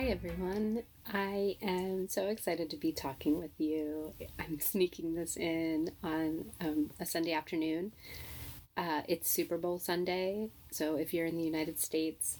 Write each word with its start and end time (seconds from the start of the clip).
Hi, 0.00 0.06
everyone. 0.06 0.82
I 1.12 1.58
am 1.60 2.08
so 2.08 2.28
excited 2.28 2.70
to 2.70 2.78
be 2.78 2.90
talking 2.90 3.38
with 3.38 3.50
you. 3.58 4.14
I'm 4.38 4.58
sneaking 4.58 5.14
this 5.14 5.36
in 5.36 5.90
on 6.02 6.52
um, 6.58 6.90
a 6.98 7.04
Sunday 7.04 7.34
afternoon. 7.34 7.92
Uh, 8.78 9.02
it's 9.08 9.30
Super 9.30 9.58
Bowl 9.58 9.78
Sunday, 9.78 10.48
so 10.70 10.96
if 10.96 11.12
you're 11.12 11.26
in 11.26 11.36
the 11.36 11.44
United 11.44 11.78
States, 11.78 12.38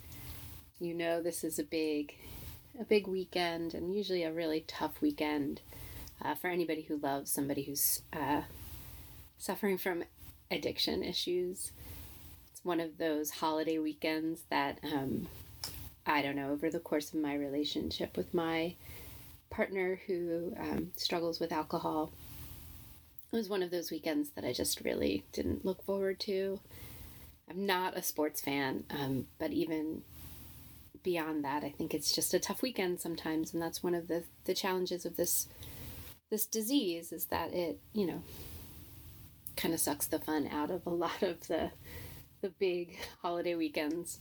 you 0.79 0.95
know 0.95 1.21
this 1.21 1.45
is 1.45 1.59
a 1.59 1.63
big, 1.63 2.15
a 2.81 2.85
big 2.85 3.07
weekend, 3.07 3.75
and 3.75 3.95
usually 3.95 4.23
a 4.23 4.33
really 4.33 4.65
tough 4.67 5.03
weekend 5.03 5.61
uh, 6.23 6.35
for 6.35 6.49
anybody 6.49 6.81
who 6.81 6.97
loves 6.97 7.31
somebody 7.31 7.65
who's 7.65 8.01
uh, 8.15 8.41
suffering 9.37 9.77
from 9.77 10.05
addiction 10.51 11.05
issues. 11.05 11.73
It's 12.51 12.65
one 12.65 12.81
of 12.81 12.97
those 12.97 13.33
holiday 13.33 13.77
weekends 13.79 14.45
that 14.49 14.79
um, 14.83 15.29
I 16.07 16.23
don't 16.23 16.37
know, 16.37 16.51
over 16.51 16.71
the 16.71 16.81
course 16.81 17.13
of 17.13 17.21
my 17.21 17.35
relationship 17.35 18.17
with 18.17 18.33
my 18.35 18.75
partner 19.51 20.01
who 20.07 20.55
um, 20.59 20.93
struggles 20.97 21.41
with 21.41 21.53
alcohol, 21.53 22.13
it 23.33 23.37
was 23.37 23.49
one 23.49 23.63
of 23.63 23.71
those 23.71 23.91
weekends 23.91 24.31
that 24.31 24.45
I 24.45 24.53
just 24.53 24.81
really 24.81 25.25
didn't 25.33 25.65
look 25.65 25.83
forward 25.85 26.19
to. 26.21 26.61
I'm 27.49 27.67
not 27.67 27.97
a 27.97 28.03
sports 28.03 28.41
fan, 28.41 28.85
um, 28.91 29.27
but 29.39 29.53
even 29.53 30.03
beyond 31.03 31.45
that, 31.45 31.65
I 31.65 31.71
think 31.71 31.95
it's 31.95 32.15
just 32.15 32.35
a 32.35 32.39
tough 32.39 32.63
weekend 32.63 33.01
sometimes, 33.01 33.53
and 33.53 33.63
that's 33.63 33.83
one 33.83 33.95
of 33.95 34.09
the 34.09 34.25
the 34.45 34.55
challenges 34.55 35.05
of 35.05 35.17
this 35.17 35.49
this 36.31 36.47
disease 36.47 37.13
is 37.13 37.27
that 37.27 37.53
it, 37.53 37.81
you 37.93 38.07
know, 38.07 38.23
kind 39.57 39.75
of 39.75 39.81
sucks 39.81 40.07
the 40.07 40.19
fun 40.21 40.49
out 40.49 40.71
of 40.71 40.87
a 40.87 40.91
lot 41.05 41.23
of 41.23 41.47
the 41.49 41.71
the 42.41 42.51
big 42.51 42.97
holiday 43.23 43.55
weekends. 43.55 44.19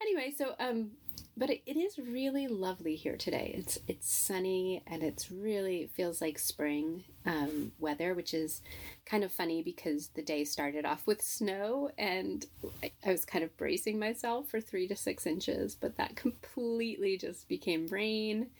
Anyway, 0.00 0.34
so 0.36 0.54
um 0.58 0.92
but 1.40 1.48
it, 1.48 1.62
is 1.66 1.98
really 1.98 2.46
lovely 2.46 2.96
here 2.96 3.16
today. 3.16 3.54
It's 3.56 3.78
it's 3.88 4.12
sunny 4.12 4.82
and 4.86 5.02
it's 5.02 5.32
really 5.32 5.86
feels 5.86 6.20
like 6.20 6.38
spring 6.38 7.04
um, 7.24 7.72
weather, 7.78 8.12
which 8.12 8.34
is 8.34 8.60
kind 9.06 9.24
of 9.24 9.32
funny 9.32 9.62
because 9.62 10.08
the 10.08 10.22
day 10.22 10.44
started 10.44 10.84
off 10.84 11.06
with 11.06 11.22
snow 11.22 11.90
and 11.96 12.44
I 12.82 13.10
was 13.10 13.24
kind 13.24 13.42
of 13.42 13.56
bracing 13.56 13.98
myself 13.98 14.50
for 14.50 14.60
three 14.60 14.86
to 14.88 14.94
six 14.94 15.26
inches, 15.26 15.74
but 15.74 15.96
that 15.96 16.14
completely 16.14 17.16
just 17.16 17.48
became 17.48 17.86
rain 17.86 18.50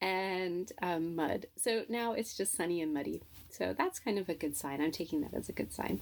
and 0.00 0.70
um, 0.82 1.16
mud. 1.16 1.46
So 1.56 1.84
now 1.88 2.12
it's 2.12 2.36
just 2.36 2.54
sunny 2.54 2.82
and 2.82 2.92
muddy. 2.92 3.22
So 3.50 3.74
that's 3.76 4.00
kind 4.00 4.18
of 4.18 4.28
a 4.28 4.34
good 4.34 4.56
sign. 4.56 4.80
I'm 4.80 4.90
taking 4.90 5.20
that 5.20 5.34
as 5.34 5.48
a 5.48 5.52
good 5.52 5.72
sign. 5.72 6.00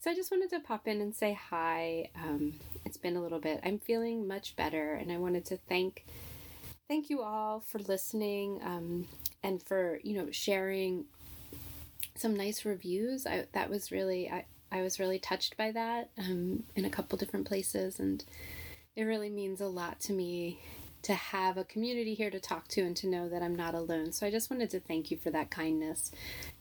So 0.00 0.10
I 0.10 0.14
just 0.14 0.30
wanted 0.30 0.50
to 0.50 0.60
pop 0.60 0.88
in 0.88 1.00
and 1.00 1.14
say 1.14 1.34
hi. 1.34 2.08
Um, 2.16 2.54
it's 2.84 2.96
been 2.96 3.16
a 3.16 3.22
little 3.22 3.40
bit. 3.40 3.60
I'm 3.64 3.78
feeling 3.78 4.26
much 4.26 4.56
better, 4.56 4.94
and 4.94 5.12
I 5.12 5.18
wanted 5.18 5.44
to 5.46 5.58
thank 5.68 6.04
thank 6.88 7.08
you 7.08 7.22
all 7.22 7.60
for 7.60 7.78
listening 7.78 8.60
um, 8.62 9.06
and 9.42 9.62
for 9.62 10.00
you 10.02 10.14
know 10.16 10.30
sharing 10.30 11.04
some 12.16 12.34
nice 12.34 12.64
reviews. 12.64 13.26
I, 13.26 13.46
that 13.52 13.68
was 13.68 13.92
really 13.92 14.30
I, 14.30 14.46
I 14.72 14.82
was 14.82 14.98
really 14.98 15.18
touched 15.18 15.56
by 15.56 15.70
that 15.72 16.10
um, 16.18 16.64
in 16.74 16.84
a 16.84 16.90
couple 16.90 17.18
different 17.18 17.46
places, 17.46 18.00
and 18.00 18.24
it 18.96 19.04
really 19.04 19.30
means 19.30 19.60
a 19.60 19.66
lot 19.66 20.00
to 20.00 20.12
me 20.12 20.58
to 21.04 21.14
have 21.14 21.56
a 21.56 21.64
community 21.64 22.14
here 22.14 22.30
to 22.30 22.40
talk 22.40 22.68
to 22.68 22.82
and 22.82 22.96
to 22.96 23.06
know 23.06 23.28
that 23.28 23.42
I'm 23.42 23.54
not 23.54 23.74
alone. 23.74 24.12
So 24.12 24.26
I 24.26 24.30
just 24.30 24.50
wanted 24.50 24.70
to 24.70 24.80
thank 24.80 25.10
you 25.10 25.16
for 25.16 25.30
that 25.30 25.50
kindness 25.50 26.10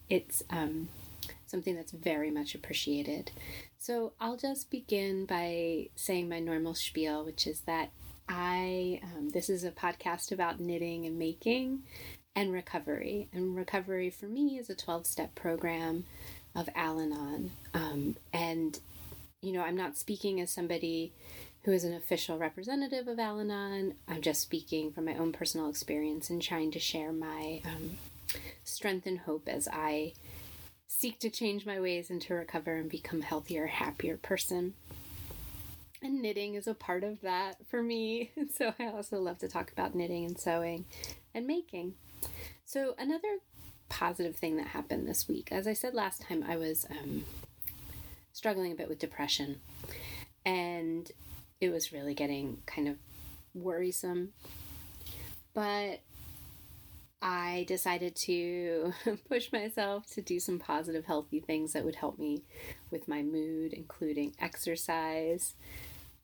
it's 0.09 0.43
um, 0.49 0.89
something 1.45 1.75
that's 1.75 1.91
very 1.91 2.31
much 2.31 2.55
appreciated. 2.55 3.31
So 3.77 4.13
I'll 4.19 4.37
just 4.37 4.69
begin 4.69 5.25
by 5.25 5.89
saying 5.95 6.29
my 6.29 6.39
normal 6.39 6.75
spiel, 6.75 7.25
which 7.25 7.47
is 7.47 7.61
that 7.61 7.91
I, 8.29 9.01
um, 9.03 9.29
this 9.29 9.49
is 9.49 9.63
a 9.63 9.71
podcast 9.71 10.31
about 10.31 10.59
knitting 10.59 11.05
and 11.05 11.17
making 11.17 11.83
and 12.35 12.53
recovery. 12.53 13.29
And 13.33 13.55
recovery 13.55 14.09
for 14.09 14.25
me 14.25 14.57
is 14.57 14.69
a 14.69 14.75
12 14.75 15.05
step 15.05 15.35
program 15.35 16.05
of 16.55 16.69
Al 16.75 16.99
Anon. 16.99 17.51
Um, 17.73 18.15
and, 18.31 18.79
you 19.41 19.51
know, 19.51 19.61
I'm 19.61 19.75
not 19.77 19.97
speaking 19.97 20.39
as 20.39 20.51
somebody 20.51 21.11
who 21.63 21.71
is 21.71 21.83
an 21.83 21.93
official 21.93 22.37
representative 22.37 23.07
of 23.07 23.19
Al 23.19 23.39
Anon. 23.39 23.95
I'm 24.07 24.21
just 24.21 24.41
speaking 24.41 24.91
from 24.91 25.05
my 25.05 25.15
own 25.15 25.31
personal 25.31 25.69
experience 25.69 26.29
and 26.29 26.41
trying 26.41 26.71
to 26.71 26.79
share 26.79 27.13
my 27.13 27.61
um, 27.65 27.97
strength 28.63 29.05
and 29.05 29.19
hope 29.19 29.47
as 29.47 29.67
I 29.71 30.13
seek 30.87 31.19
to 31.19 31.29
change 31.29 31.65
my 31.65 31.79
ways 31.79 32.09
and 32.09 32.21
to 32.23 32.33
recover 32.33 32.75
and 32.75 32.89
become 32.89 33.21
a 33.21 33.25
healthier, 33.25 33.67
happier 33.67 34.17
person. 34.17 34.73
And 36.01 36.21
knitting 36.21 36.55
is 36.55 36.67
a 36.67 36.73
part 36.73 37.03
of 37.05 37.21
that 37.21 37.57
for 37.69 37.81
me. 37.81 38.31
So 38.53 38.73
I 38.77 38.87
also 38.87 39.19
love 39.19 39.39
to 39.39 39.47
talk 39.47 39.71
about 39.71 39.95
knitting 39.95 40.25
and 40.25 40.37
sewing 40.37 40.85
and 41.33 41.47
making. 41.47 41.95
So, 42.65 42.93
another 42.97 43.39
positive 43.89 44.35
thing 44.35 44.57
that 44.57 44.67
happened 44.67 45.07
this 45.07 45.27
week, 45.27 45.49
as 45.51 45.65
I 45.65 45.73
said 45.73 45.93
last 45.93 46.21
time, 46.21 46.43
I 46.47 46.55
was 46.55 46.85
um, 46.89 47.25
struggling 48.31 48.71
a 48.71 48.75
bit 48.75 48.89
with 48.89 48.99
depression. 48.99 49.61
And 50.45 51.02
it 51.63 51.71
was 51.71 51.93
really 51.93 52.13
getting 52.13 52.57
kind 52.65 52.87
of 52.87 52.97
worrisome. 53.53 54.33
But 55.53 56.01
I 57.21 57.63
decided 57.67 58.15
to 58.17 58.93
push 59.29 59.51
myself 59.53 60.05
to 60.11 60.21
do 60.21 60.39
some 60.39 60.59
positive, 60.59 61.05
healthy 61.05 61.39
things 61.39 61.73
that 61.73 61.85
would 61.85 61.95
help 61.95 62.19
me 62.19 62.43
with 62.91 63.07
my 63.07 63.21
mood, 63.21 63.71
including 63.71 64.33
exercise. 64.39 65.53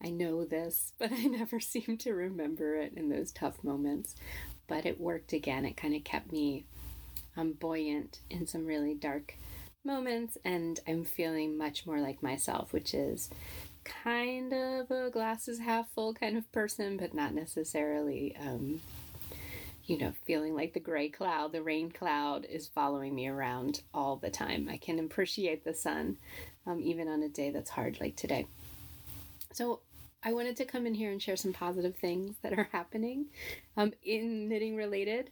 I 0.04 0.10
know 0.10 0.44
this, 0.44 0.94
but 1.00 1.12
I 1.14 1.24
never 1.24 1.60
seem 1.62 1.98
to 2.00 2.14
remember 2.14 2.76
it 2.76 2.94
in 2.96 3.10
those 3.10 3.32
tough 3.32 3.64
moments. 3.64 4.16
But 4.68 4.86
it 4.86 5.00
worked 5.00 5.34
again. 5.34 5.66
It 5.66 5.78
kind 5.78 5.96
of 5.96 6.04
kept 6.04 6.32
me 6.32 6.66
um, 7.38 7.54
buoyant 7.54 8.20
in 8.30 8.46
some 8.46 8.66
really 8.66 8.94
dark 8.94 9.36
moments, 9.86 10.38
and 10.44 10.80
I'm 10.86 11.06
feeling 11.06 11.58
much 11.58 11.88
more 11.88 12.02
like 12.02 12.22
myself, 12.22 12.74
which 12.74 12.94
is 12.94 13.30
kind 14.04 14.54
of 14.54 14.92
a 14.92 15.10
glasses 15.10 15.60
half 15.60 15.90
full 15.92 16.14
kind 16.14 16.38
of 16.38 16.52
person, 16.52 16.98
but 16.98 17.14
not 17.14 17.34
necessarily. 17.34 18.36
Um, 18.40 18.82
you 19.86 19.98
know, 19.98 20.14
feeling 20.26 20.56
like 20.56 20.74
the 20.74 20.80
gray 20.80 21.10
cloud, 21.10 21.52
the 21.52 21.64
rain 21.64 21.92
cloud 21.92 22.46
is 22.46 22.68
following 22.68 23.16
me 23.16 23.28
around 23.28 23.82
all 23.92 24.18
the 24.18 24.30
time. 24.30 24.70
I 24.72 24.78
can 24.78 25.00
appreciate 25.00 25.64
the 25.64 25.74
sun 25.74 26.18
um, 26.68 26.80
even 26.80 27.08
on 27.08 27.24
a 27.24 27.28
day 27.28 27.50
that's 27.50 27.72
hard 27.72 28.00
like 28.00 28.16
today. 28.16 28.46
So, 29.52 29.80
I 30.22 30.34
wanted 30.34 30.58
to 30.58 30.66
come 30.66 30.86
in 30.86 30.94
here 30.94 31.12
and 31.12 31.22
share 31.22 31.38
some 31.38 31.54
positive 31.54 31.96
things 31.96 32.36
that 32.44 32.54
are 32.54 32.70
happening 32.72 33.28
um, 33.78 33.94
in 34.04 34.50
knitting 34.50 34.76
related. 34.76 35.32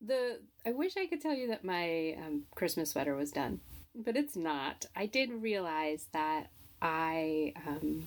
The 0.00 0.40
I 0.64 0.72
wish 0.72 0.96
I 0.96 1.06
could 1.06 1.20
tell 1.20 1.34
you 1.34 1.48
that 1.48 1.64
my 1.64 2.16
um, 2.18 2.44
Christmas 2.54 2.90
sweater 2.90 3.14
was 3.16 3.32
done, 3.32 3.60
but 3.94 4.16
it's 4.16 4.36
not. 4.36 4.86
I 4.94 5.06
did 5.06 5.30
realize 5.30 6.06
that 6.12 6.50
I 6.82 7.52
um, 7.66 8.06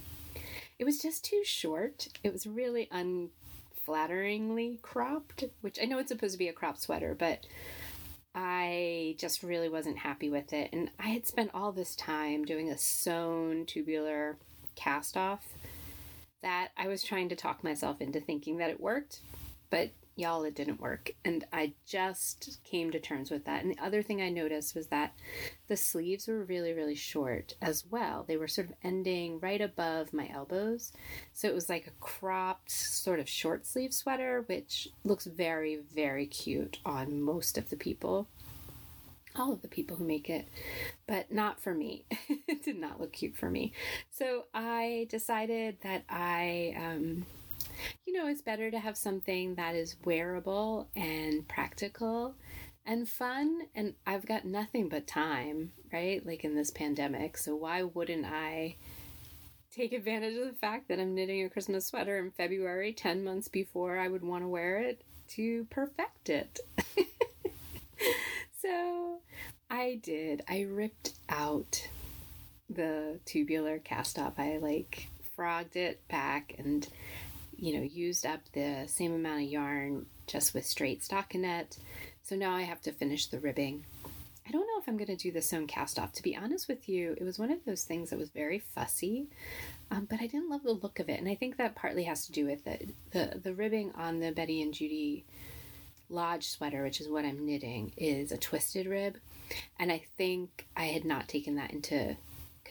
it 0.79 0.86
was 0.86 1.00
just 1.00 1.24
too 1.24 1.42
short. 1.44 2.07
It 2.24 2.33
was 2.33 2.47
really 2.47 2.89
unflatteringly 2.92 4.81
cropped, 4.81 5.44
which 5.62 5.80
I 5.81 5.86
know 5.86 6.00
it's 6.00 6.09
supposed 6.09 6.33
to 6.33 6.39
be 6.39 6.47
a 6.47 6.53
crop 6.53 6.77
sweater, 6.77 7.15
but 7.18 7.45
I 8.36 9.15
just 9.19 9.44
really 9.44 9.69
wasn't 9.69 10.00
happy 10.00 10.30
with 10.30 10.53
it. 10.53 10.69
And 10.74 10.89
I 11.00 11.09
had 11.09 11.27
spent 11.27 11.51
all 11.53 11.71
this 11.71 11.95
time 11.95 12.45
doing 12.45 12.69
a 12.69 12.77
sewn 12.77 13.65
tubular 13.65 14.38
cast 14.75 15.15
off 15.15 15.45
that 16.42 16.69
I 16.75 16.88
was 16.88 17.03
trying 17.03 17.30
to 17.30 17.36
talk 17.36 17.63
myself 17.63 18.01
into 18.01 18.19
thinking 18.19 18.57
that 18.57 18.71
it 18.71 18.81
worked, 18.81 19.19
but 19.69 19.92
y'all, 20.15 20.44
it 20.44 20.56
didn't 20.56 20.81
work. 20.81 21.12
And 21.25 21.44
I 21.51 21.74
just 21.86 22.60
came 22.63 22.92
to 22.92 23.00
terms 23.00 23.31
with 23.31 23.45
that. 23.45 23.63
And 23.63 23.74
the 23.74 23.83
other 23.83 24.04
thing 24.04 24.21
I 24.21 24.30
noticed 24.30 24.75
was 24.75 24.88
that 24.88 25.13
the 25.68 25.77
sleeves 25.77 26.27
were 26.27 26.44
really, 26.44 26.74
really 26.74 26.95
short 26.95 27.56
as 27.62 27.86
well. 27.89 28.24
They 28.27 28.38
were 28.38 28.48
sort 28.48 28.69
of 28.69 28.75
ending 28.83 29.39
right 29.39 29.62
above 29.62 30.13
my 30.13 30.30
elbows. 30.31 30.92
So 31.31 31.48
it 31.48 31.56
was 31.56 31.69
like 31.69 31.88
a 31.88 32.00
cropped, 32.00 32.71
sort 32.71 33.19
of 33.19 33.27
short 33.27 33.65
sleeve 33.65 33.94
sweater, 33.94 34.44
which 34.48 34.88
looks 35.04 35.25
very, 35.25 35.80
very 35.95 36.27
cute 36.27 36.80
on 36.86 37.21
most 37.21 37.57
of 37.57 37.69
the 37.69 37.77
people. 37.77 38.27
All 39.36 39.51
of 39.51 39.63
the 39.63 39.68
people 39.68 39.98
who 39.98 40.06
make 40.06 40.30
it, 40.30 40.48
but 41.07 41.31
not 41.31 41.59
for 41.59 41.74
me. 41.74 42.06
it 42.48 42.63
did 42.63 42.77
not 42.77 43.01
look 43.01 43.13
cute 43.13 43.36
for 43.36 43.50
me. 43.50 43.74
So 44.12 44.45
I 44.54 45.07
decided 45.09 45.77
that 45.81 46.04
I 46.07 46.75
um, 46.77 47.25
you 48.05 48.13
know, 48.13 48.27
it's 48.27 48.41
better 48.41 48.71
to 48.71 48.79
have 48.79 48.97
something 48.97 49.55
that 49.55 49.75
is 49.75 49.95
wearable 50.03 50.87
and 50.95 51.47
practical 51.47 52.35
and 52.85 53.07
fun. 53.07 53.61
And 53.75 53.95
I've 54.05 54.25
got 54.25 54.45
nothing 54.45 54.89
but 54.89 55.07
time, 55.07 55.71
right? 55.91 56.25
Like 56.25 56.43
in 56.43 56.55
this 56.55 56.71
pandemic. 56.71 57.37
So 57.37 57.55
why 57.55 57.83
wouldn't 57.83 58.25
I 58.25 58.75
take 59.71 59.93
advantage 59.93 60.37
of 60.37 60.47
the 60.47 60.53
fact 60.59 60.87
that 60.87 60.99
I'm 60.99 61.15
knitting 61.15 61.43
a 61.43 61.49
Christmas 61.49 61.87
sweater 61.87 62.19
in 62.19 62.31
February, 62.31 62.93
10 62.93 63.23
months 63.23 63.47
before 63.47 63.97
I 63.97 64.07
would 64.07 64.23
want 64.23 64.43
to 64.43 64.47
wear 64.47 64.77
it 64.79 65.01
to 65.29 65.65
perfect 65.69 66.29
it? 66.29 66.59
so 68.61 69.19
I 69.69 69.99
did. 70.01 70.43
I 70.47 70.67
ripped 70.69 71.13
out 71.29 71.87
the 72.69 73.19
tubular 73.25 73.79
cast 73.79 74.19
off. 74.19 74.33
I 74.37 74.57
like 74.57 75.07
frogged 75.35 75.75
it 75.75 76.07
back 76.07 76.53
and 76.57 76.87
you 77.63 77.74
know, 77.77 77.81
used 77.81 78.25
up 78.25 78.42
the 78.51 78.83
same 78.88 79.13
amount 79.15 79.42
of 79.42 79.48
yarn 79.48 80.06
just 80.27 80.54
with 80.54 80.65
straight 80.65 81.01
stockinette. 81.01 81.77
So 82.21 82.36
now 82.36 82.54
I 82.54 82.63
have 82.63 82.81
to 82.81 82.92
finish 82.92 83.27
the 83.27 83.39
ribbing. 83.39 83.86
I 84.45 84.51
don't 84.51 84.68
know 84.68 84.81
if 84.81 84.89
I'm 84.89 84.98
going 84.98 85.07
to 85.07 85.15
do 85.15 85.31
the 85.31 85.42
sewn 85.42 85.65
cast 85.65 85.98
off. 85.98 86.12
To 86.13 86.24
be 86.24 86.36
honest 86.36 86.68
with 86.68 86.89
you, 86.89 87.15
it 87.18 87.24
was 87.24 87.39
one 87.39 87.51
of 87.51 87.63
those 87.63 87.86
things 87.86 88.10
that 88.10 88.19
was 88.19 88.31
very 88.31 88.60
fussy, 88.60 89.27
um, 89.92 90.07
but 90.10 90.19
I 90.19 90.27
didn't 90.27 90.50
love 90.50 90.63
the 90.63 90.74
look 90.74 91.00
of 91.00 91.07
it. 91.07 91.21
And 91.21 91.30
I 91.30 91.36
think 91.36 91.56
that 91.56 91.74
partly 91.74 92.04
has 92.04 92.25
to 92.25 92.33
do 92.33 92.45
with 92.45 92.65
the, 92.65 92.80
the, 93.12 93.39
the 93.42 93.54
ribbing 93.54 93.94
on 93.95 94.19
the 94.19 94.33
Betty 94.33 94.62
and 94.62 94.74
Judy 94.74 95.24
Lodge 96.09 96.50
sweater, 96.50 96.83
which 96.83 97.00
is 97.00 97.07
what 97.07 97.24
I'm 97.24 97.45
knitting, 97.45 97.94
is 97.95 98.33
a 98.33 98.38
twisted 98.38 98.88
rib. 98.88 99.16
And 99.80 99.89
I 99.89 100.04
think 100.18 100.68
I 100.75 100.88
had 100.88 101.06
not 101.06 101.30
taken 101.30 101.56
that 101.56 101.71
into 101.71 102.18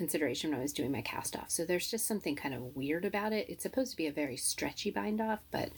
consideration 0.02 0.50
when 0.50 0.58
I 0.58 0.62
was 0.62 0.72
doing 0.72 0.90
my 0.90 1.00
cast 1.00 1.36
off. 1.36 1.48
So 1.48 1.64
there's 1.64 1.88
just 1.88 2.08
something 2.08 2.34
kind 2.34 2.56
of 2.56 2.74
weird 2.74 3.04
about 3.04 3.32
it. 3.32 3.48
It's 3.48 3.62
supposed 3.62 3.92
to 3.92 3.96
be 3.96 4.08
a 4.08 4.12
very 4.12 4.36
stretchy 4.36 4.90
bind 4.90 5.20
off, 5.20 5.38
but 5.52 5.68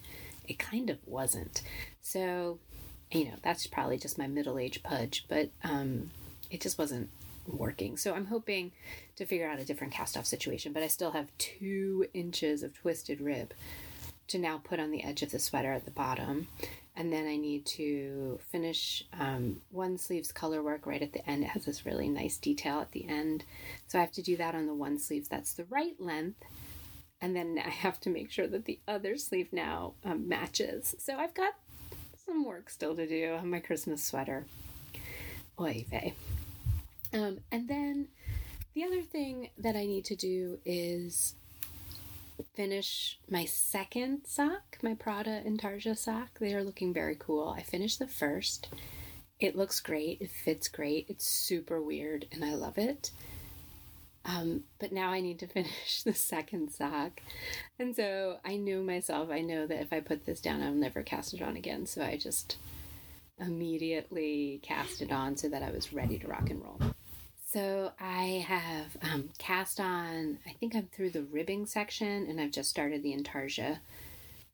it 0.49 0.59
kind 0.59 0.89
of 0.89 0.97
wasn't. 1.05 1.61
So, 2.01 2.59
you 3.13 3.27
know, 3.27 3.35
that's 3.43 3.67
probably 3.67 3.99
just 3.99 4.17
my 4.17 4.27
middle 4.27 4.59
age 4.59 4.83
pudge, 4.83 5.27
but 5.29 5.51
um, 5.63 6.11
it 6.51 6.63
just 6.63 6.79
wasn't 6.79 7.11
working. 7.47 7.99
So 7.99 8.15
I'm 8.15 8.25
hoping 8.25 8.73
to 9.17 9.27
figure 9.27 9.47
out 9.47 9.61
a 9.61 9.65
different 9.67 9.93
cast 9.93 10.17
off 10.17 10.25
situation, 10.25 10.73
but 10.73 10.83
I 10.83 10.89
still 10.89 11.11
have 11.11 11.29
two 11.37 12.07
inches 12.15 12.63
of 12.63 12.73
twisted 12.73 13.21
rib 13.21 13.53
to 14.29 14.39
now 14.39 14.57
put 14.57 14.81
on 14.81 14.91
the 14.91 15.05
edge 15.05 15.21
of 15.21 15.33
the 15.33 15.39
sweater 15.39 15.75
at 15.75 15.85
the 15.85 15.91
bottom 15.91 16.49
and 16.97 17.13
then 17.13 17.27
I 17.27 17.37
need 17.37 17.67
to 17.67 18.39
finish 18.51 19.05
um, 19.19 19.61
one 19.71 19.99
sleeve's 19.99 20.31
color 20.31 20.63
work 20.63 20.87
right 20.87 21.03
at 21.03 21.13
the 21.13 21.29
end. 21.29 21.43
It 21.43 21.51
has 21.51 21.65
this 21.65 21.85
really 21.85 22.09
nice 22.09 22.37
detail 22.37 22.81
at 22.81 22.93
the 22.93 23.09
end. 23.09 23.45
So 23.89 23.99
I 23.99 24.03
have 24.03 24.13
to 24.13 24.23
do 24.23 24.37
that 24.37 24.55
on 24.55 24.67
the 24.67 24.75
one 24.75 24.99
sleeve 24.99 25.29
that's 25.29 25.55
the 25.55 25.65
right 25.65 26.01
length. 26.01 26.43
And 27.21 27.35
then 27.35 27.61
I 27.65 27.71
have 27.71 27.99
to 28.01 28.11
make 28.11 28.31
sure 28.31 28.47
that 28.47 28.67
the 28.67 28.79
other 28.87 29.17
sleeve 29.17 29.53
now 29.53 29.95
um, 30.05 30.29
matches. 30.29 30.95
So 30.99 31.17
I've 31.17 31.35
got 31.35 31.55
some 32.25 32.45
work 32.45 32.71
still 32.71 32.95
to 32.95 33.07
do 33.07 33.35
on 33.35 33.51
my 33.51 33.61
Christmas 33.61 34.03
sweater. 34.03 34.47
Oy 35.59 35.85
vey. 35.91 36.15
Um, 37.13 37.39
and 37.51 37.69
then 37.69 38.09
the 38.75 38.85
other 38.85 39.03
thing 39.03 39.51
that 39.59 39.77
I 39.77 39.87
need 39.87 40.05
to 40.07 40.17
do 40.17 40.59
is 40.65 41.35
finish 42.55 43.19
my 43.31 43.45
second 43.45 44.27
sock, 44.27 44.79
my 44.83 44.95
Prada 44.95 45.43
Intarsia 45.45 45.97
sock. 45.97 46.39
They 46.39 46.55
are 46.55 46.65
looking 46.65 46.93
very 46.93 47.17
cool. 47.19 47.55
I 47.57 47.63
finished 47.63 47.99
the 47.99 48.07
first. 48.07 48.69
It 49.41 49.57
looks 49.57 49.81
great. 49.81 50.21
It 50.21 50.31
fits 50.31 50.69
great. 50.69 51.07
It's 51.09 51.27
super 51.27 51.81
weird 51.83 52.27
and 52.33 52.45
I 52.45 52.55
love 52.55 52.79
it. 52.79 53.11
Um, 54.25 54.65
but 54.79 54.93
now 54.93 55.11
I 55.11 55.21
need 55.21 55.39
to 55.41 55.47
finish 55.49 56.03
the 56.03 56.15
second 56.15 56.71
sock. 56.71 57.21
And 57.79 57.95
so 57.95 58.39
I 58.45 58.57
knew 58.57 58.83
myself, 58.83 59.31
I 59.31 59.41
know 59.41 59.67
that 59.67 59.81
if 59.81 59.93
I 59.93 60.01
put 60.01 60.25
this 60.25 60.41
down, 60.41 60.63
I'll 60.63 60.73
never 60.73 61.03
cast 61.03 61.35
it 61.35 61.43
on 61.43 61.57
again. 61.57 61.87
So 61.87 62.03
I 62.03 62.17
just 62.17 62.57
immediately 63.39 64.61
cast 64.63 65.03
it 65.03 65.11
on 65.11 65.37
so 65.37 65.49
that 65.49 65.63
I 65.63 65.71
was 65.71 65.93
ready 65.93 66.19
to 66.19 66.29
rock 66.29 66.51
and 66.51 66.63
roll. 66.63 66.94
So 67.55 67.93
I 68.01 68.45
have 68.49 68.97
um, 69.01 69.29
cast 69.39 69.79
on, 69.79 70.39
I 70.45 70.55
think 70.55 70.75
I'm 70.75 70.89
through 70.89 71.11
the 71.11 71.23
ribbing 71.23 71.67
section 71.67 72.27
and 72.29 72.41
I've 72.41 72.51
just 72.51 72.69
started 72.69 73.05
the 73.05 73.13
intarsia 73.13 73.79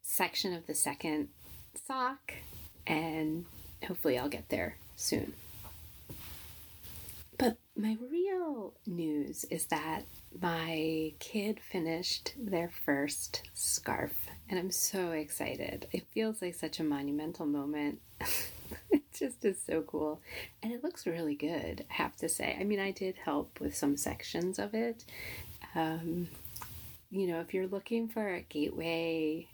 section 0.02 0.52
of 0.52 0.66
the 0.66 0.74
second 0.74 1.28
sock 1.86 2.34
and 2.86 3.46
hopefully 3.88 4.18
I'll 4.18 4.28
get 4.28 4.50
there 4.50 4.76
soon. 4.96 5.32
But 7.38 7.56
my 7.74 7.96
real 8.12 8.74
news 8.86 9.44
is 9.44 9.64
that 9.68 10.02
my 10.38 11.14
kid 11.20 11.58
finished 11.58 12.34
their 12.38 12.70
first 12.84 13.48
scarf 13.54 14.12
and 14.50 14.58
I'm 14.58 14.70
so 14.70 15.12
excited. 15.12 15.88
It 15.90 16.06
feels 16.12 16.42
like 16.42 16.54
such 16.54 16.78
a 16.78 16.84
monumental 16.84 17.46
moment. 17.46 18.00
it 18.90 19.02
just 19.12 19.44
is 19.44 19.60
so 19.64 19.82
cool. 19.82 20.20
And 20.62 20.72
it 20.72 20.82
looks 20.82 21.06
really 21.06 21.34
good, 21.34 21.84
I 21.90 21.94
have 21.94 22.16
to 22.16 22.28
say. 22.28 22.56
I 22.58 22.64
mean, 22.64 22.80
I 22.80 22.90
did 22.90 23.16
help 23.16 23.60
with 23.60 23.76
some 23.76 23.96
sections 23.96 24.58
of 24.58 24.74
it. 24.74 25.04
Um, 25.74 26.28
you 27.10 27.26
know, 27.26 27.40
if 27.40 27.52
you're 27.52 27.66
looking 27.66 28.08
for 28.08 28.34
a 28.34 28.42
gateway 28.42 29.48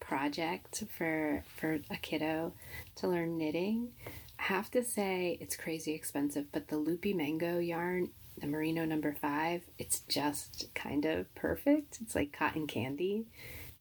project 0.00 0.82
for 0.96 1.44
for 1.56 1.78
a 1.90 1.96
kiddo 1.96 2.52
to 2.96 3.08
learn 3.08 3.38
knitting, 3.38 3.92
I 4.38 4.42
have 4.44 4.70
to 4.72 4.82
say 4.82 5.38
it's 5.40 5.56
crazy 5.56 5.94
expensive, 5.94 6.46
but 6.52 6.68
the 6.68 6.76
loopy 6.76 7.12
mango 7.12 7.58
yarn, 7.58 8.10
the 8.38 8.46
merino 8.46 8.84
number 8.84 9.12
5, 9.12 9.62
it's 9.78 10.00
just 10.00 10.74
kind 10.74 11.04
of 11.04 11.32
perfect. 11.34 11.98
It's 12.00 12.14
like 12.14 12.32
cotton 12.32 12.66
candy 12.66 13.26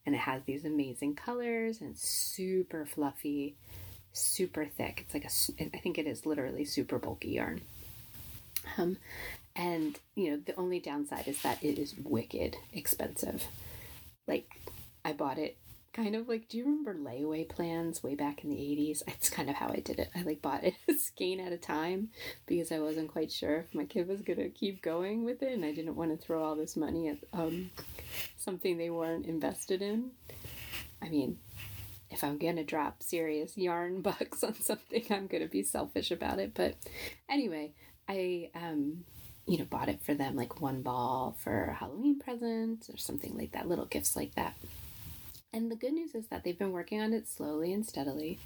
and 0.06 0.16
it 0.16 0.20
has 0.20 0.44
these 0.44 0.66
amazing 0.66 1.16
colors 1.16 1.82
and 1.82 1.98
super 1.98 2.86
fluffy 2.86 3.56
super 4.14 4.66
thick. 4.66 5.06
It's 5.06 5.14
like 5.14 5.26
a, 5.26 5.76
I 5.76 5.80
think 5.80 5.98
it 5.98 6.08
is 6.08 6.26
literally 6.26 6.66
super 6.66 7.00
bulky 7.00 7.30
yarn. 7.30 7.62
Um, 8.78 8.98
and 9.56 10.00
you 10.16 10.32
know 10.32 10.38
the 10.46 10.56
only 10.56 10.80
downside 10.80 11.28
is 11.28 11.42
that 11.42 11.64
it 11.64 11.78
is 11.78 11.96
wicked 12.04 12.58
expensive. 12.74 13.46
Like 14.28 14.48
I 15.04 15.14
bought 15.14 15.38
it 15.38 15.58
kind 15.94 16.16
of 16.16 16.30
like 16.30 16.48
do 16.48 16.58
you 16.58 16.64
remember 16.64 16.94
layaway 16.94 17.48
plans 17.48 18.02
way 18.02 18.16
back 18.16 18.44
in 18.44 18.50
the 18.50 18.56
80s 18.56 19.02
it's 19.08 19.30
kind 19.30 19.50
of 19.50 19.56
how 19.56 19.68
i 19.68 19.80
did 19.80 20.00
it 20.00 20.10
i 20.16 20.22
like 20.22 20.42
bought 20.42 20.64
it 20.64 20.74
a 20.90 20.94
skein 20.94 21.40
at 21.40 21.52
a 21.52 21.58
time 21.58 22.10
because 22.46 22.72
i 22.72 22.80
wasn't 22.80 23.12
quite 23.12 23.32
sure 23.32 23.58
if 23.58 23.76
my 23.76 23.84
kid 23.84 24.08
was 24.08 24.22
gonna 24.22 24.50
keep 24.50 24.82
going 24.82 25.26
with 25.26 25.44
it 25.44 25.54
and 25.54 25.66
i 25.66 25.74
didn't 25.74 25.96
want 25.96 26.12
to 26.12 26.26
throw 26.26 26.44
all 26.44 26.56
this 26.56 26.78
money 26.78 27.10
at 27.10 27.18
um, 27.34 27.70
something 28.38 28.78
they 28.78 28.90
weren't 28.90 29.26
invested 29.26 29.82
in 29.82 30.12
i 31.02 31.10
mean 31.10 31.38
if 32.12 32.24
I'm 32.24 32.38
going 32.38 32.58
to 32.58 32.64
drop 32.64 33.02
serious 33.02 33.58
yarn 33.58 34.02
bucks 34.02 34.44
on 34.44 34.54
something, 34.56 35.04
I'm 35.10 35.28
going 35.28 35.44
to 35.44 35.50
be 35.50 35.64
selfish 35.64 36.12
about 36.12 36.40
it. 36.40 36.54
But 36.54 36.76
anyway, 37.30 37.72
I, 38.08 38.50
um, 38.54 39.06
you 39.48 39.58
know, 39.58 39.66
bought 39.66 39.90
it 39.90 40.04
for 40.04 40.14
them 40.14 40.36
like 40.36 40.62
one 40.62 40.82
ball 40.82 41.36
for 41.40 41.66
a 41.66 41.74
Halloween 41.74 42.20
present 42.20 42.90
or 42.94 42.98
something 42.98 43.38
like 43.38 43.54
that, 43.54 43.68
little 43.68 43.86
gifts 43.86 44.16
like 44.16 44.36
that. 44.36 44.56
And 45.54 45.72
the 45.72 45.76
good 45.76 45.94
news 45.94 46.16
is 46.16 46.28
that 46.28 46.44
they've 46.44 46.58
been 46.58 46.72
working 46.72 47.02
on 47.02 47.14
it 47.14 47.28
slowly 47.28 47.74
and 47.74 47.86
steadily. 47.86 48.40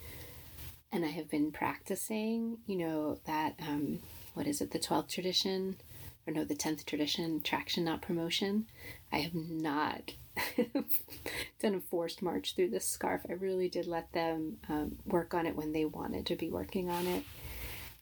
And 0.92 1.04
I 1.04 1.10
have 1.10 1.30
been 1.30 1.52
practicing, 1.52 2.60
you 2.66 2.78
know, 2.78 3.20
that, 3.26 3.56
um, 3.68 4.00
what 4.34 4.48
is 4.48 4.62
it, 4.62 4.72
the 4.72 4.80
12th 4.80 5.10
tradition, 5.10 5.76
or 6.26 6.34
no, 6.34 6.44
the 6.44 6.56
10th 6.56 6.86
tradition, 6.86 7.42
traction, 7.42 7.84
not 7.84 8.02
promotion. 8.02 8.66
I 9.12 9.18
have 9.20 9.36
not 9.36 10.14
done 11.62 11.76
a 11.76 11.80
forced 11.80 12.22
march 12.22 12.56
through 12.56 12.70
this 12.70 12.88
scarf. 12.88 13.22
I 13.30 13.34
really 13.34 13.70
did 13.70 13.88
let 13.88 14.12
them 14.14 14.58
um, 14.70 14.98
work 15.06 15.34
on 15.34 15.46
it 15.46 15.56
when 15.56 15.74
they 15.74 15.86
wanted 15.86 16.26
to 16.28 16.36
be 16.36 16.50
working 16.50 16.90
on 16.90 17.08
it. 17.08 17.24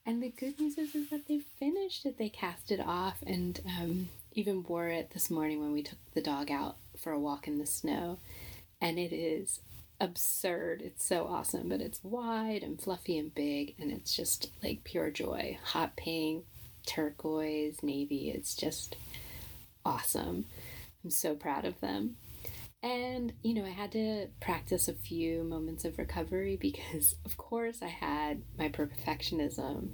And 0.06 0.22
the 0.22 0.30
good 0.30 0.60
news 0.60 0.78
is, 0.78 0.96
is 0.96 1.10
that 1.12 1.28
they 1.28 1.40
finished 1.60 2.06
it. 2.06 2.18
They 2.18 2.30
cast 2.30 2.72
it 2.72 2.82
off 2.82 3.24
and 3.26 3.60
um, 3.66 4.10
even 4.34 4.64
wore 4.64 4.90
it 4.90 5.12
this 5.12 5.30
morning 5.30 5.62
when 5.62 5.72
we 5.72 5.84
took 5.84 6.00
the 6.14 6.22
dog 6.22 6.52
out 6.52 6.78
for 6.98 7.12
a 7.12 7.20
walk 7.20 7.48
in 7.48 7.58
the 7.58 7.66
snow. 7.66 8.20
And 8.82 9.00
it 9.00 9.14
is 9.14 9.62
absurd. 10.02 10.82
It's 10.82 11.06
so 11.06 11.26
awesome, 11.26 11.70
but 11.70 11.80
it's 11.80 12.04
wide 12.04 12.64
and 12.64 12.82
fluffy 12.82 13.18
and 13.18 13.34
big, 13.34 13.76
and 13.80 13.92
it's 13.92 14.14
just 14.14 14.50
like 14.62 14.84
pure 14.84 15.10
joy. 15.10 15.58
Hot 15.64 15.96
pink, 15.96 16.44
turquoise, 16.86 17.82
navy. 17.82 18.30
It's 18.30 18.56
just 18.56 18.98
awesome. 19.86 20.46
I'm 21.04 21.10
so 21.10 21.36
proud 21.36 21.66
of 21.66 21.80
them. 21.82 22.16
And, 22.82 23.32
you 23.44 23.54
know, 23.54 23.64
I 23.66 23.70
had 23.70 23.94
to 23.94 24.28
practice 24.42 24.88
a 24.90 24.94
few 24.94 25.44
moments 25.44 25.86
of 25.86 25.98
recovery 25.98 26.58
because, 26.62 27.16
of 27.26 27.38
course, 27.38 27.82
I 27.82 27.88
had 27.88 28.44
my 28.58 28.70
perfectionism 28.70 29.90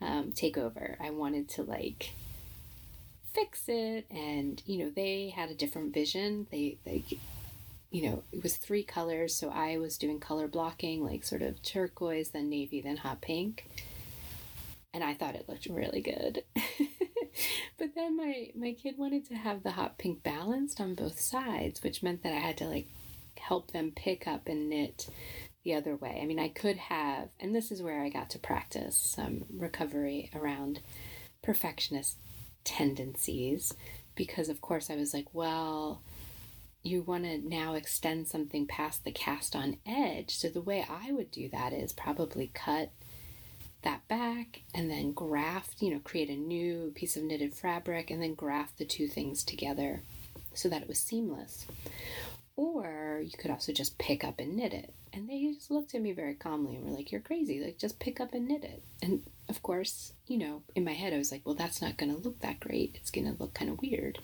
um, 0.00 0.32
take 0.32 0.56
over. 0.56 0.96
I 1.00 1.10
wanted 1.10 1.48
to, 1.50 1.62
like, 1.62 2.10
fix 3.34 3.64
it. 3.68 4.06
And, 4.10 4.62
you 4.66 4.78
know, 4.78 4.90
they 4.90 5.30
had 5.30 5.50
a 5.50 5.54
different 5.54 5.92
vision. 5.92 6.46
They, 6.50 6.78
they, 6.84 7.04
you 7.90 8.10
know, 8.10 8.22
it 8.32 8.42
was 8.42 8.56
three 8.56 8.82
colors. 8.82 9.34
So 9.34 9.50
I 9.50 9.76
was 9.78 9.98
doing 9.98 10.18
color 10.18 10.48
blocking, 10.48 11.04
like 11.04 11.24
sort 11.24 11.42
of 11.42 11.62
turquoise, 11.62 12.30
then 12.30 12.48
navy, 12.48 12.80
then 12.80 12.98
hot 12.98 13.20
pink. 13.20 13.66
And 14.94 15.04
I 15.04 15.14
thought 15.14 15.34
it 15.34 15.48
looked 15.48 15.66
really 15.66 16.00
good. 16.00 16.44
but 17.84 17.94
then 17.94 18.16
my 18.16 18.48
my 18.54 18.72
kid 18.72 18.96
wanted 18.96 19.26
to 19.28 19.34
have 19.34 19.62
the 19.62 19.72
hot 19.72 19.98
pink 19.98 20.22
balanced 20.22 20.80
on 20.80 20.94
both 20.94 21.20
sides, 21.20 21.82
which 21.82 22.02
meant 22.02 22.22
that 22.22 22.32
I 22.32 22.38
had 22.38 22.56
to 22.58 22.64
like 22.64 22.88
help 23.36 23.72
them 23.72 23.92
pick 23.94 24.26
up 24.26 24.48
and 24.48 24.70
knit 24.70 25.06
the 25.64 25.74
other 25.74 25.94
way. 25.94 26.18
I 26.22 26.24
mean, 26.24 26.38
I 26.38 26.48
could 26.48 26.78
have, 26.78 27.28
and 27.38 27.54
this 27.54 27.70
is 27.70 27.82
where 27.82 28.00
I 28.00 28.08
got 28.08 28.30
to 28.30 28.38
practice 28.38 28.96
some 28.96 29.44
recovery 29.54 30.30
around 30.34 30.80
perfectionist 31.42 32.16
tendencies 32.64 33.74
because 34.14 34.48
of 34.48 34.62
course 34.62 34.88
I 34.88 34.96
was 34.96 35.12
like, 35.12 35.26
well, 35.34 36.00
you 36.82 37.02
want 37.02 37.24
to 37.24 37.46
now 37.46 37.74
extend 37.74 38.28
something 38.28 38.66
past 38.66 39.04
the 39.04 39.12
cast 39.12 39.54
on 39.54 39.76
edge. 39.86 40.34
So 40.34 40.48
the 40.48 40.62
way 40.62 40.86
I 40.88 41.12
would 41.12 41.30
do 41.30 41.50
that 41.50 41.74
is 41.74 41.92
probably 41.92 42.50
cut 42.54 42.92
that 43.84 44.06
back 44.08 44.62
and 44.74 44.90
then 44.90 45.12
graft, 45.12 45.80
you 45.80 45.90
know, 45.90 46.00
create 46.00 46.28
a 46.28 46.36
new 46.36 46.92
piece 46.94 47.16
of 47.16 47.22
knitted 47.22 47.54
fabric 47.54 48.10
and 48.10 48.22
then 48.22 48.34
graft 48.34 48.78
the 48.78 48.84
two 48.84 49.06
things 49.06 49.44
together 49.44 50.02
so 50.54 50.68
that 50.68 50.82
it 50.82 50.88
was 50.88 50.98
seamless. 50.98 51.66
Or 52.56 53.20
you 53.22 53.36
could 53.36 53.50
also 53.50 53.72
just 53.72 53.98
pick 53.98 54.24
up 54.24 54.38
and 54.38 54.56
knit 54.56 54.72
it. 54.72 54.92
And 55.12 55.28
they 55.28 55.52
just 55.54 55.70
looked 55.70 55.94
at 55.94 56.02
me 56.02 56.12
very 56.12 56.34
calmly 56.34 56.76
and 56.76 56.84
were 56.84 56.96
like, 56.96 57.12
You're 57.12 57.20
crazy. 57.20 57.60
Like, 57.60 57.78
just 57.78 57.98
pick 57.98 58.20
up 58.20 58.34
and 58.34 58.48
knit 58.48 58.64
it. 58.64 58.82
And 59.02 59.22
of 59.48 59.62
course, 59.62 60.12
you 60.26 60.38
know, 60.38 60.62
in 60.74 60.84
my 60.84 60.92
head, 60.92 61.12
I 61.12 61.18
was 61.18 61.32
like, 61.32 61.42
Well, 61.44 61.54
that's 61.54 61.82
not 61.82 61.96
going 61.96 62.14
to 62.14 62.20
look 62.20 62.40
that 62.40 62.60
great. 62.60 62.92
It's 62.94 63.10
going 63.10 63.26
to 63.26 63.40
look 63.40 63.54
kind 63.54 63.70
of 63.70 63.80
weird. 63.80 64.18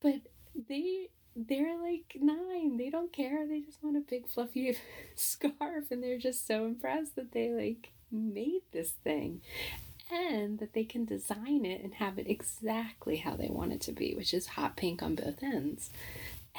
But 0.00 0.20
they 0.68 1.08
they're 1.34 1.78
like 1.78 2.16
nine. 2.18 2.78
They 2.78 2.88
don't 2.88 3.12
care. 3.12 3.46
They 3.46 3.60
just 3.60 3.82
want 3.82 3.96
a 3.96 4.00
big 4.00 4.26
fluffy 4.26 4.76
scarf 5.14 5.90
and 5.90 6.02
they're 6.02 6.18
just 6.18 6.46
so 6.46 6.64
impressed 6.64 7.16
that 7.16 7.32
they 7.32 7.50
like 7.50 7.92
made 8.10 8.62
this 8.72 8.90
thing 9.04 9.40
and 10.10 10.58
that 10.60 10.72
they 10.72 10.84
can 10.84 11.04
design 11.04 11.64
it 11.64 11.82
and 11.82 11.94
have 11.94 12.18
it 12.18 12.28
exactly 12.28 13.16
how 13.16 13.34
they 13.34 13.48
want 13.48 13.72
it 13.72 13.80
to 13.82 13.92
be, 13.92 14.14
which 14.14 14.32
is 14.32 14.46
hot 14.46 14.76
pink 14.76 15.02
on 15.02 15.14
both 15.14 15.42
ends. 15.42 15.90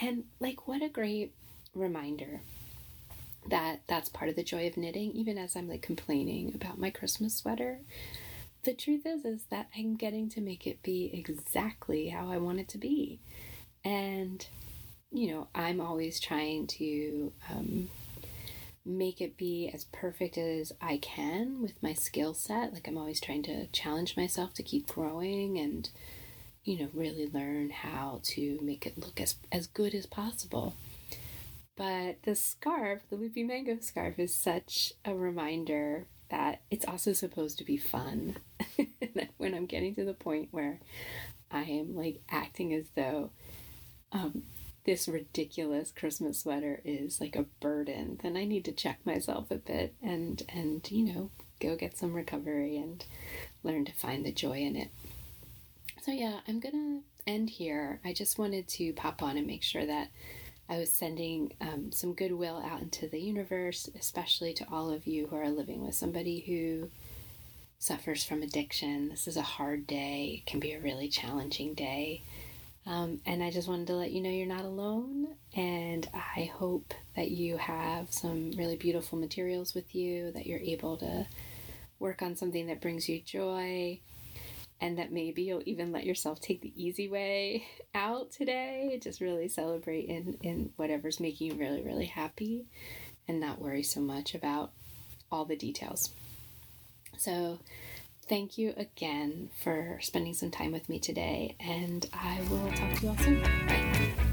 And 0.02 0.26
like, 0.40 0.68
what 0.68 0.84
a 0.84 0.90
great 0.90 1.34
reminder 1.74 2.42
that 3.50 3.80
that's 3.88 4.10
part 4.10 4.30
of 4.30 4.36
the 4.36 4.44
joy 4.44 4.68
of 4.68 4.78
knitting, 4.78 5.12
even 5.14 5.38
as 5.38 5.56
I'm 5.56 5.70
like 5.70 5.82
complaining 5.82 6.54
about 6.54 6.78
my 6.78 6.90
Christmas 6.90 7.36
sweater. 7.36 7.80
The 8.64 8.74
truth 8.74 9.06
is, 9.06 9.24
is 9.24 9.44
that 9.50 9.70
I'm 9.78 9.96
getting 9.96 10.30
to 10.32 10.42
make 10.42 10.68
it 10.68 10.84
be 10.84 11.10
exactly 11.14 12.10
how 12.10 12.30
I 12.30 12.38
want 12.38 12.60
it 12.60 12.68
to 12.70 12.78
be. 12.78 13.20
And, 13.86 14.46
you 15.12 15.32
know, 15.32 15.48
I'm 15.56 15.80
always 15.80 16.20
trying 16.20 16.68
to 16.68 17.32
um, 17.50 17.90
make 18.88 19.22
it 19.22 19.38
be 19.38 19.70
as 19.74 19.86
perfect 19.86 20.38
as 20.38 20.72
I 20.82 20.98
can 20.98 21.62
with 21.62 21.82
my 21.84 21.94
skill 21.94 22.34
set. 22.34 22.74
Like 22.74 22.88
I'm 22.88 22.98
always 22.98 23.20
trying 23.20 23.44
to 23.44 23.68
challenge 23.68 24.18
myself 24.18 24.54
to 24.56 24.64
keep 24.64 24.88
growing 24.88 25.58
and 25.58 25.90
you 26.64 26.80
know 26.80 26.90
really 26.94 27.30
learn 27.32 27.70
how 27.70 28.22
to 28.24 28.60
make 28.62 28.86
it 28.86 28.98
look 28.98 29.20
as 29.20 29.36
as 29.52 29.68
good 29.68 29.94
as 29.94 30.06
possible. 30.06 30.76
But 31.76 32.24
the 32.24 32.36
scarf, 32.36 33.04
the 33.10 33.16
loopy 33.16 33.44
mango 33.44 33.78
scarf 33.80 34.18
is 34.18 34.34
such 34.34 34.94
a 35.06 35.14
reminder 35.14 36.08
that 36.30 36.62
it's 36.72 36.86
also 36.86 37.14
supposed 37.14 37.58
to 37.60 37.64
be 37.64 37.78
fun. 37.78 38.38
when 39.38 39.54
I'm 39.54 39.66
getting 39.66 39.96
to 39.96 40.04
the 40.04 40.14
point 40.14 40.50
where 40.52 40.80
I 41.52 41.62
am 41.62 41.96
like 41.96 42.22
acting 42.30 42.74
as 42.74 42.86
though 42.96 43.32
um, 44.12 44.44
this 44.88 45.08
ridiculous 45.08 45.92
Christmas 45.92 46.40
sweater 46.40 46.80
is 46.86 47.20
like 47.20 47.36
a 47.36 47.46
burden, 47.60 48.18
then 48.24 48.38
I 48.38 48.46
need 48.46 48.64
to 48.66 48.72
check 48.72 49.00
myself 49.06 49.52
a 49.52 49.56
bit 49.56 49.94
and 50.02 50.42
and 50.50 50.90
you 50.90 51.14
know 51.14 51.30
go 51.60 51.76
get 51.76 51.98
some 51.98 52.14
recovery 52.14 52.78
and 52.78 53.04
learn 53.64 53.84
to 53.84 53.92
find 53.92 54.26
the 54.26 54.32
joy 54.32 54.60
in 54.60 54.78
it. 54.78 54.90
So 56.02 56.12
yeah, 56.12 56.40
I'm 56.48 56.62
gonna 56.62 57.02
end 57.28 57.50
here. 57.50 58.00
I 58.06 58.14
just 58.14 58.40
wanted 58.40 58.70
to 58.70 58.94
pop 58.94 59.22
on 59.22 59.38
and 59.38 59.46
make 59.46 59.62
sure 59.62 59.86
that 59.86 60.08
I 60.70 60.78
was 60.78 60.92
sending 60.92 61.54
um, 61.60 61.92
some 61.92 62.14
goodwill 62.14 62.64
out 62.66 62.82
into 62.82 63.10
the 63.10 63.20
universe, 63.20 63.90
especially 64.00 64.54
to 64.54 64.68
all 64.72 64.90
of 64.90 65.06
you 65.06 65.28
who 65.28 65.36
are 65.36 65.50
living 65.50 65.86
with 65.86 65.96
somebody 65.96 66.40
who 66.40 66.90
suffers 67.78 68.24
from 68.24 68.42
addiction. 68.42 69.10
This 69.10 69.28
is 69.28 69.36
a 69.36 69.42
hard 69.42 69.86
day. 69.86 70.42
It 70.42 70.50
can 70.50 70.62
be 70.62 70.72
a 70.72 70.80
really 70.80 71.10
challenging 71.10 71.74
day. 71.74 72.24
Um, 72.88 73.20
and 73.26 73.44
I 73.44 73.52
just 73.52 73.68
wanted 73.68 73.88
to 73.88 73.96
let 73.96 74.12
you 74.12 74.22
know 74.22 74.30
you're 74.30 74.48
not 74.48 74.64
alone. 74.64 75.36
And 75.54 76.10
I 76.14 76.50
hope 76.56 76.94
that 77.18 77.30
you 77.30 77.58
have 77.58 78.14
some 78.14 78.52
really 78.52 78.78
beautiful 78.78 79.20
materials 79.20 79.76
with 79.76 79.94
you, 79.94 80.32
that 80.32 80.48
you're 80.48 80.60
able 80.60 80.96
to 80.98 81.28
work 82.00 82.22
on 82.22 82.38
something 82.38 82.68
that 82.68 82.80
brings 82.80 83.10
you 83.10 83.20
joy, 83.20 84.00
and 84.80 84.98
that 85.00 85.12
maybe 85.12 85.44
you'll 85.44 85.64
even 85.66 85.92
let 85.92 86.06
yourself 86.06 86.40
take 86.40 86.62
the 86.62 86.72
easy 86.82 87.10
way 87.10 87.68
out 87.96 88.32
today. 88.32 88.98
Just 89.04 89.20
really 89.20 89.50
celebrate 89.50 90.06
in, 90.06 90.38
in 90.42 90.70
whatever's 90.78 91.20
making 91.20 91.52
you 91.52 91.58
really, 91.58 91.82
really 91.82 92.06
happy 92.06 92.68
and 93.28 93.42
not 93.42 93.60
worry 93.60 93.84
so 93.84 94.00
much 94.00 94.34
about 94.34 94.72
all 95.30 95.44
the 95.44 95.58
details. 95.58 96.12
So, 97.18 97.60
Thank 98.28 98.58
you 98.58 98.74
again 98.76 99.50
for 99.56 100.00
spending 100.02 100.34
some 100.34 100.52
time 100.52 100.74
with 100.74 100.90
me 100.90 101.00
today, 101.00 101.56
and 101.60 102.06
I 102.12 102.42
will 102.50 102.70
talk 102.74 102.94
to 102.96 103.04
you 103.04 103.10
all 103.10 103.18
soon. 103.18 103.42
Bye. 103.42 104.27